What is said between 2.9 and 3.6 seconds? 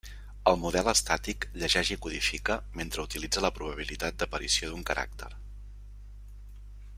utilitza la